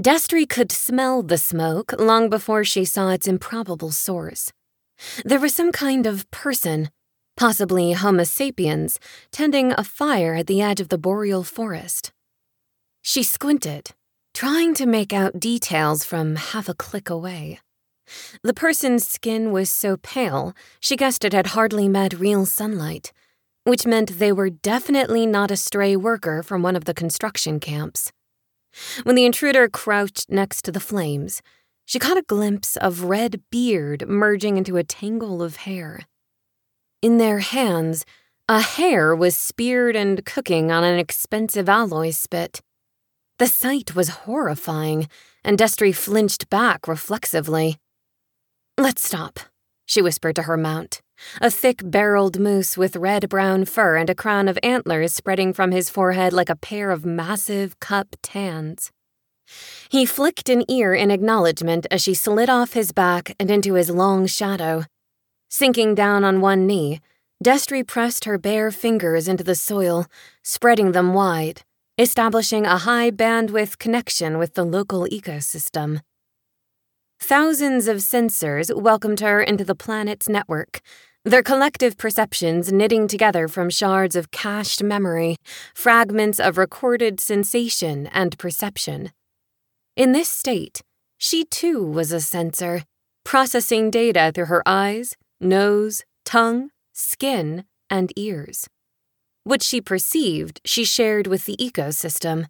Destry 0.00 0.48
could 0.48 0.72
smell 0.72 1.22
the 1.22 1.36
smoke 1.36 1.92
long 1.98 2.30
before 2.30 2.64
she 2.64 2.86
saw 2.86 3.10
its 3.10 3.28
improbable 3.28 3.90
source. 3.90 4.50
There 5.26 5.38
was 5.38 5.54
some 5.54 5.72
kind 5.72 6.06
of 6.06 6.30
person, 6.30 6.88
possibly 7.36 7.92
Homo 7.92 8.24
sapiens, 8.24 8.98
tending 9.30 9.72
a 9.72 9.84
fire 9.84 10.36
at 10.36 10.46
the 10.46 10.62
edge 10.62 10.80
of 10.80 10.88
the 10.88 10.96
boreal 10.96 11.44
forest. 11.44 12.12
She 13.02 13.22
squinted, 13.22 13.90
trying 14.32 14.72
to 14.74 14.86
make 14.86 15.12
out 15.12 15.38
details 15.38 16.02
from 16.02 16.36
half 16.36 16.70
a 16.70 16.74
click 16.74 17.10
away. 17.10 17.60
The 18.42 18.54
person's 18.54 19.06
skin 19.06 19.52
was 19.52 19.70
so 19.70 19.98
pale, 19.98 20.54
she 20.80 20.96
guessed 20.96 21.26
it 21.26 21.34
had 21.34 21.48
hardly 21.48 21.88
met 21.88 22.18
real 22.18 22.46
sunlight, 22.46 23.12
which 23.64 23.84
meant 23.84 24.18
they 24.18 24.32
were 24.32 24.48
definitely 24.48 25.26
not 25.26 25.50
a 25.50 25.58
stray 25.58 25.94
worker 25.94 26.42
from 26.42 26.62
one 26.62 26.74
of 26.74 26.86
the 26.86 26.94
construction 26.94 27.60
camps. 27.60 28.12
When 29.02 29.16
the 29.16 29.24
intruder 29.24 29.68
crouched 29.68 30.30
next 30.30 30.62
to 30.62 30.72
the 30.72 30.80
flames, 30.80 31.42
she 31.84 31.98
caught 31.98 32.16
a 32.16 32.22
glimpse 32.22 32.76
of 32.76 33.04
red 33.04 33.42
beard 33.50 34.08
merging 34.08 34.56
into 34.56 34.76
a 34.76 34.84
tangle 34.84 35.42
of 35.42 35.56
hair. 35.56 36.06
In 37.02 37.18
their 37.18 37.40
hands, 37.40 38.04
a 38.48 38.60
hare 38.60 39.14
was 39.14 39.36
speared 39.36 39.96
and 39.96 40.24
cooking 40.24 40.70
on 40.70 40.84
an 40.84 40.98
expensive 40.98 41.68
alloy 41.68 42.10
spit. 42.10 42.60
The 43.38 43.46
sight 43.46 43.94
was 43.94 44.08
horrifying, 44.08 45.08
and 45.44 45.58
Destry 45.58 45.94
flinched 45.94 46.50
back 46.50 46.86
reflexively. 46.86 47.78
Let's 48.76 49.06
stop, 49.06 49.40
she 49.86 50.02
whispered 50.02 50.36
to 50.36 50.42
her 50.42 50.56
mount, 50.56 51.00
a 51.40 51.50
thick 51.50 51.82
barreled 51.84 52.38
moose 52.38 52.76
with 52.76 52.96
red 52.96 53.28
brown 53.28 53.64
fur 53.64 53.96
and 53.96 54.10
a 54.10 54.14
crown 54.14 54.48
of 54.48 54.58
antlers 54.62 55.14
spreading 55.14 55.52
from 55.52 55.70
his 55.70 55.90
forehead 55.90 56.32
like 56.32 56.48
a 56.48 56.56
pair 56.56 56.90
of 56.90 57.04
massive 57.04 57.78
cup 57.80 58.16
tans. 58.22 58.90
He 59.90 60.06
flicked 60.06 60.48
an 60.48 60.64
ear 60.70 60.94
in 60.94 61.10
acknowledgement 61.10 61.86
as 61.90 62.02
she 62.02 62.14
slid 62.14 62.48
off 62.48 62.72
his 62.72 62.92
back 62.92 63.34
and 63.40 63.50
into 63.50 63.74
his 63.74 63.90
long 63.90 64.26
shadow. 64.26 64.84
Sinking 65.48 65.94
down 65.94 66.24
on 66.24 66.40
one 66.40 66.66
knee, 66.66 67.00
Destry 67.42 67.86
pressed 67.86 68.24
her 68.26 68.38
bare 68.38 68.70
fingers 68.70 69.26
into 69.26 69.42
the 69.42 69.54
soil, 69.54 70.06
spreading 70.42 70.92
them 70.92 71.14
wide, 71.14 71.62
establishing 71.98 72.66
a 72.66 72.78
high 72.78 73.10
bandwidth 73.10 73.78
connection 73.78 74.38
with 74.38 74.54
the 74.54 74.64
local 74.64 75.06
ecosystem. 75.06 76.00
Thousands 77.18 77.88
of 77.88 77.98
sensors 77.98 78.74
welcomed 78.74 79.20
her 79.20 79.42
into 79.42 79.64
the 79.64 79.74
planet's 79.74 80.28
network, 80.28 80.80
their 81.24 81.42
collective 81.42 81.98
perceptions 81.98 82.72
knitting 82.72 83.06
together 83.06 83.46
from 83.46 83.68
shards 83.68 84.16
of 84.16 84.30
cached 84.30 84.82
memory, 84.82 85.36
fragments 85.74 86.40
of 86.40 86.56
recorded 86.56 87.20
sensation 87.20 88.06
and 88.06 88.38
perception. 88.38 89.10
In 89.96 90.12
this 90.12 90.30
state, 90.30 90.80
she 91.18 91.44
too 91.44 91.84
was 91.84 92.10
a 92.10 92.20
sensor, 92.20 92.84
processing 93.24 93.90
data 93.90 94.32
through 94.34 94.46
her 94.46 94.62
eyes, 94.64 95.14
nose, 95.40 96.04
tongue, 96.24 96.70
skin, 96.94 97.64
and 97.90 98.10
ears. 98.16 98.66
What 99.44 99.62
she 99.62 99.82
perceived, 99.82 100.60
she 100.64 100.84
shared 100.84 101.26
with 101.26 101.44
the 101.44 101.56
ecosystem. 101.56 102.46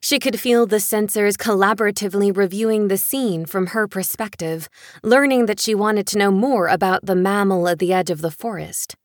She 0.00 0.18
could 0.18 0.40
feel 0.40 0.66
the 0.66 0.76
sensors 0.76 1.36
collaboratively 1.36 2.36
reviewing 2.36 2.88
the 2.88 2.96
scene 2.96 3.46
from 3.46 3.68
her 3.68 3.86
perspective, 3.86 4.68
learning 5.02 5.46
that 5.46 5.60
she 5.60 5.74
wanted 5.74 6.06
to 6.08 6.18
know 6.18 6.30
more 6.30 6.68
about 6.68 7.06
the 7.06 7.16
mammal 7.16 7.68
at 7.68 7.78
the 7.78 7.92
edge 7.92 8.10
of 8.10 8.20
the 8.20 8.30
forest. 8.30 8.96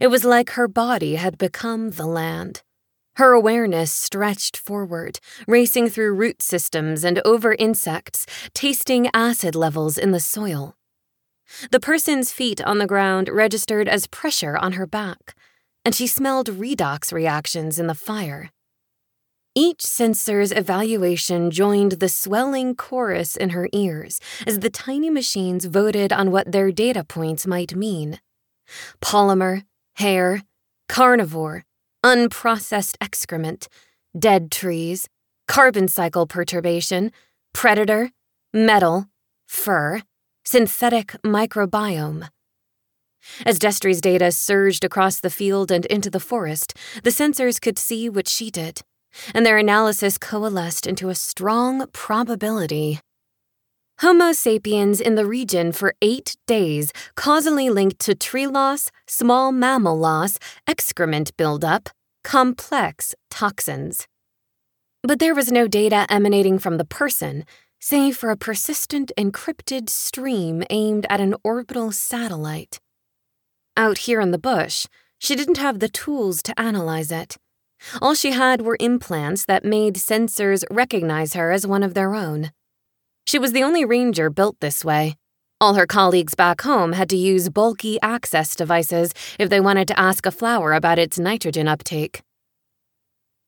It 0.00 0.08
was 0.08 0.24
like 0.24 0.50
her 0.50 0.68
body 0.68 1.16
had 1.16 1.38
become 1.38 1.90
the 1.90 2.06
land. 2.06 2.62
Her 3.16 3.32
awareness 3.32 3.92
stretched 3.92 4.56
forward, 4.56 5.20
racing 5.46 5.88
through 5.88 6.14
root 6.14 6.42
systems 6.42 7.04
and 7.04 7.20
over 7.24 7.54
insects, 7.54 8.26
tasting 8.54 9.08
acid 9.14 9.54
levels 9.54 9.96
in 9.96 10.10
the 10.10 10.20
soil. 10.20 10.76
The 11.70 11.78
person's 11.78 12.32
feet 12.32 12.60
on 12.62 12.78
the 12.78 12.86
ground 12.86 13.28
registered 13.28 13.88
as 13.88 14.08
pressure 14.08 14.56
on 14.56 14.72
her 14.72 14.86
back, 14.86 15.36
and 15.84 15.94
she 15.94 16.06
smelled 16.06 16.48
redox 16.48 17.12
reactions 17.12 17.78
in 17.78 17.86
the 17.86 17.94
fire. 17.94 18.50
Each 19.56 19.82
sensor's 19.82 20.50
evaluation 20.50 21.52
joined 21.52 21.92
the 21.92 22.08
swelling 22.08 22.74
chorus 22.74 23.36
in 23.36 23.50
her 23.50 23.68
ears 23.72 24.20
as 24.48 24.58
the 24.58 24.70
tiny 24.70 25.10
machines 25.10 25.66
voted 25.66 26.12
on 26.12 26.32
what 26.32 26.50
their 26.50 26.72
data 26.72 27.04
points 27.04 27.46
might 27.46 27.76
mean 27.76 28.18
polymer, 29.00 29.62
hair, 29.96 30.42
carnivore, 30.88 31.64
unprocessed 32.04 32.96
excrement, 33.00 33.68
dead 34.18 34.50
trees, 34.50 35.08
carbon 35.46 35.86
cycle 35.86 36.26
perturbation, 36.26 37.12
predator, 37.52 38.10
metal, 38.52 39.06
fur, 39.46 40.02
synthetic 40.44 41.14
microbiome. 41.22 42.28
As 43.46 43.58
Destry's 43.60 44.00
data 44.00 44.32
surged 44.32 44.84
across 44.84 45.20
the 45.20 45.30
field 45.30 45.70
and 45.70 45.86
into 45.86 46.10
the 46.10 46.20
forest, 46.20 46.76
the 47.04 47.10
sensors 47.10 47.60
could 47.60 47.78
see 47.78 48.08
what 48.08 48.28
she 48.28 48.50
did, 48.50 48.82
and 49.34 49.44
their 49.44 49.58
analysis 49.58 50.18
coalesced 50.18 50.86
into 50.86 51.08
a 51.08 51.14
strong 51.14 51.86
probability. 51.92 53.00
Homo 54.00 54.32
sapiens 54.32 55.00
in 55.00 55.14
the 55.14 55.24
region 55.24 55.70
for 55.70 55.94
eight 56.02 56.36
days 56.46 56.92
causally 57.14 57.70
linked 57.70 58.00
to 58.00 58.14
tree 58.14 58.48
loss, 58.48 58.90
small 59.06 59.52
mammal 59.52 59.96
loss, 59.96 60.36
excrement 60.66 61.36
buildup, 61.36 61.90
complex 62.24 63.14
toxins. 63.30 64.08
But 65.02 65.20
there 65.20 65.34
was 65.34 65.52
no 65.52 65.68
data 65.68 66.06
emanating 66.08 66.58
from 66.58 66.78
the 66.78 66.84
person, 66.84 67.44
save 67.78 68.16
for 68.16 68.30
a 68.30 68.36
persistent 68.36 69.12
encrypted 69.16 69.88
stream 69.88 70.64
aimed 70.70 71.06
at 71.08 71.20
an 71.20 71.34
orbital 71.44 71.92
satellite. 71.92 72.80
Out 73.76 73.98
here 73.98 74.20
in 74.20 74.30
the 74.30 74.38
bush, 74.38 74.86
she 75.18 75.36
didn't 75.36 75.58
have 75.58 75.78
the 75.78 75.88
tools 75.88 76.42
to 76.42 76.58
analyze 76.58 77.12
it. 77.12 77.36
All 78.00 78.14
she 78.14 78.32
had 78.32 78.62
were 78.62 78.76
implants 78.80 79.44
that 79.46 79.64
made 79.64 79.94
sensors 79.94 80.64
recognize 80.70 81.34
her 81.34 81.50
as 81.50 81.66
one 81.66 81.82
of 81.82 81.94
their 81.94 82.14
own. 82.14 82.50
She 83.26 83.38
was 83.38 83.52
the 83.52 83.62
only 83.62 83.84
ranger 83.84 84.30
built 84.30 84.60
this 84.60 84.84
way. 84.84 85.16
All 85.60 85.74
her 85.74 85.86
colleagues 85.86 86.34
back 86.34 86.62
home 86.62 86.92
had 86.92 87.08
to 87.10 87.16
use 87.16 87.48
bulky 87.48 87.98
access 88.02 88.54
devices 88.54 89.12
if 89.38 89.48
they 89.48 89.60
wanted 89.60 89.88
to 89.88 89.98
ask 89.98 90.26
a 90.26 90.30
flower 90.30 90.72
about 90.72 90.98
its 90.98 91.18
nitrogen 91.18 91.68
uptake. 91.68 92.22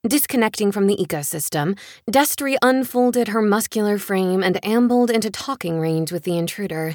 Disconnecting 0.07 0.71
from 0.71 0.87
the 0.87 0.97
ecosystem, 0.97 1.77
Destry 2.09 2.57
unfolded 2.63 3.29
her 3.29 3.43
muscular 3.43 3.99
frame 3.99 4.43
and 4.43 4.65
ambled 4.65 5.11
into 5.11 5.31
talking 5.31 5.81
range 5.81 6.13
with 6.13 6.23
the 6.23 6.39
intruder. 6.39 6.95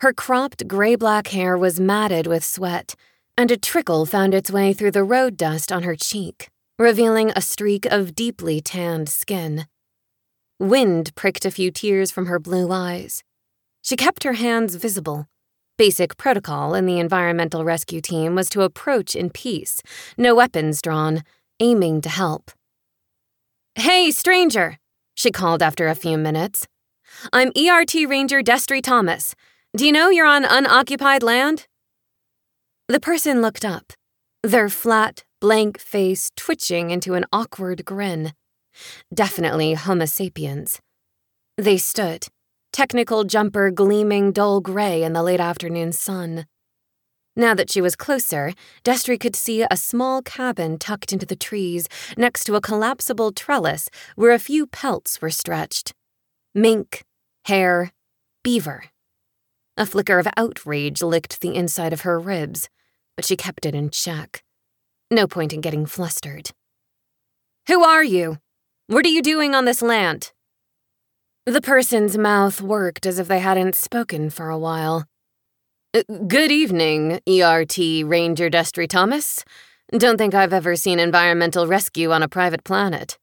Her 0.00 0.12
cropped 0.12 0.66
gray 0.66 0.96
black 0.96 1.28
hair 1.28 1.58
was 1.58 1.78
matted 1.78 2.26
with 2.26 2.44
sweat, 2.44 2.94
and 3.36 3.50
a 3.50 3.56
trickle 3.56 4.06
found 4.06 4.34
its 4.34 4.50
way 4.50 4.72
through 4.72 4.90
the 4.90 5.04
road 5.04 5.36
dust 5.36 5.72
on 5.72 5.82
her 5.82 5.96
cheek, 5.96 6.48
revealing 6.78 7.32
a 7.34 7.40
streak 7.40 7.86
of 7.86 8.14
deeply 8.14 8.60
tanned 8.60 9.08
skin. 9.08 9.66
Wind 10.58 11.14
pricked 11.14 11.44
a 11.44 11.50
few 11.50 11.70
tears 11.70 12.10
from 12.10 12.26
her 12.26 12.38
blue 12.38 12.70
eyes. 12.70 13.22
She 13.82 13.96
kept 13.96 14.22
her 14.24 14.34
hands 14.34 14.76
visible. 14.76 15.26
Basic 15.76 16.16
protocol 16.16 16.74
in 16.74 16.86
the 16.86 17.00
environmental 17.00 17.64
rescue 17.64 18.00
team 18.00 18.34
was 18.34 18.48
to 18.50 18.62
approach 18.62 19.16
in 19.16 19.30
peace, 19.30 19.82
no 20.16 20.34
weapons 20.34 20.80
drawn, 20.80 21.24
aiming 21.58 22.00
to 22.02 22.08
help. 22.08 22.50
Hey, 23.74 24.10
stranger, 24.10 24.78
she 25.14 25.30
called 25.30 25.62
after 25.62 25.88
a 25.88 25.94
few 25.94 26.18
minutes. 26.18 26.66
I'm 27.32 27.52
ERT 27.56 27.94
Ranger 28.06 28.42
Destry 28.42 28.82
Thomas. 28.82 29.34
Do 29.76 29.86
you 29.86 29.92
know 29.92 30.10
you're 30.10 30.26
on 30.26 30.44
unoccupied 30.44 31.22
land? 31.22 31.66
The 32.92 33.00
person 33.00 33.40
looked 33.40 33.64
up, 33.64 33.94
their 34.42 34.68
flat, 34.68 35.24
blank 35.40 35.80
face 35.80 36.30
twitching 36.36 36.90
into 36.90 37.14
an 37.14 37.24
awkward 37.32 37.86
grin. 37.86 38.34
Definitely 39.14 39.72
Homo 39.72 40.04
sapiens. 40.04 40.78
They 41.56 41.78
stood, 41.78 42.26
technical 42.70 43.24
jumper 43.24 43.70
gleaming 43.70 44.30
dull 44.30 44.60
gray 44.60 45.02
in 45.02 45.14
the 45.14 45.22
late 45.22 45.40
afternoon 45.40 45.92
sun. 45.92 46.44
Now 47.34 47.54
that 47.54 47.70
she 47.70 47.80
was 47.80 47.96
closer, 47.96 48.52
Destry 48.84 49.18
could 49.18 49.36
see 49.36 49.62
a 49.62 49.76
small 49.78 50.20
cabin 50.20 50.78
tucked 50.78 51.14
into 51.14 51.24
the 51.24 51.34
trees 51.34 51.88
next 52.18 52.44
to 52.44 52.56
a 52.56 52.60
collapsible 52.60 53.32
trellis 53.32 53.88
where 54.16 54.32
a 54.32 54.38
few 54.38 54.66
pelts 54.66 55.22
were 55.22 55.30
stretched 55.30 55.94
mink, 56.54 57.04
hare, 57.46 57.90
beaver. 58.44 58.84
A 59.78 59.86
flicker 59.86 60.18
of 60.18 60.28
outrage 60.36 61.00
licked 61.02 61.40
the 61.40 61.54
inside 61.54 61.94
of 61.94 62.02
her 62.02 62.20
ribs, 62.20 62.68
but 63.16 63.24
she 63.24 63.36
kept 63.36 63.66
it 63.66 63.74
in 63.74 63.90
check. 63.90 64.42
No 65.10 65.26
point 65.26 65.52
in 65.52 65.60
getting 65.60 65.86
flustered. 65.86 66.50
Who 67.68 67.82
are 67.84 68.02
you? 68.02 68.38
What 68.86 69.04
are 69.04 69.10
you 69.10 69.22
doing 69.22 69.54
on 69.54 69.64
this 69.64 69.82
land? 69.82 70.32
The 71.46 71.60
person's 71.60 72.16
mouth 72.16 72.60
worked 72.60 73.04
as 73.06 73.18
if 73.18 73.28
they 73.28 73.40
hadn't 73.40 73.74
spoken 73.74 74.30
for 74.30 74.48
a 74.48 74.58
while. 74.58 75.06
Uh, 75.94 76.02
good 76.26 76.50
evening, 76.50 77.20
ERT 77.28 77.76
Ranger 78.04 78.48
Destry 78.48 78.88
Thomas. 78.88 79.44
Don't 79.90 80.16
think 80.16 80.34
I've 80.34 80.52
ever 80.52 80.74
seen 80.76 80.98
environmental 80.98 81.66
rescue 81.66 82.12
on 82.12 82.22
a 82.22 82.28
private 82.28 82.64
planet. 82.64 83.18